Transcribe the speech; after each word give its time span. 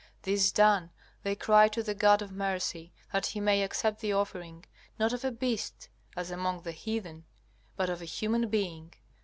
This 0.23 0.51
done 0.51 0.89
they 1.21 1.35
cry 1.35 1.67
to 1.67 1.83
the 1.83 1.93
God 1.93 2.23
of 2.23 2.31
mercy, 2.31 2.91
that 3.13 3.27
he 3.27 3.39
may 3.39 3.61
accept 3.61 3.99
the 4.01 4.13
offering, 4.13 4.65
not 4.97 5.13
of 5.13 5.23
a 5.23 5.29
beast 5.31 5.89
as 6.17 6.31
among 6.31 6.63
the 6.63 6.71
heathen, 6.71 7.25
but 7.75 7.87
of 7.87 8.01
a 8.01 8.05
human 8.05 8.49
being. 8.49 8.95